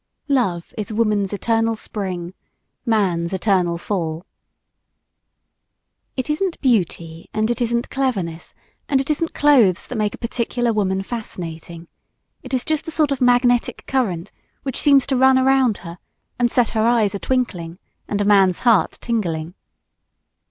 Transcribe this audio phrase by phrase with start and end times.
[0.29, 2.33] Love is woman's eternal spring,
[2.87, 4.25] man's eternal fall.
[6.17, 8.55] It isn't beauty, and it isn't cleverness,
[8.89, 11.87] and it isn't clothes that make a particular woman fascinating.
[12.41, 14.31] It is just a sort of magnetic current
[14.63, 15.99] which seems to run around her
[16.39, 17.77] and set her eyes a twinkling
[18.07, 19.53] and a man's heart tingling.